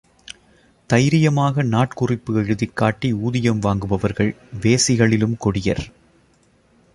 [0.87, 4.35] தைரியமாக நாட்குறிப்பு எழுதிக் காட்டி ஊதியம் வாங்குபவர்கள்
[4.61, 5.91] வேசிகளிலும் கொடியர்.